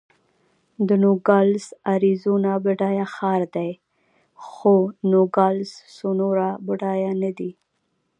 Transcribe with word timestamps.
د 0.87 0.89
نوګالس 1.03 1.65
اریزونا 1.93 2.53
بډایه 2.65 3.05
ښار 3.15 3.41
دی، 3.55 3.71
خو 4.47 4.75
نوګالس 5.11 5.71
سونورا 5.97 6.51
بډایه 6.65 7.13
نه 7.21 7.31
دی. 7.37 7.51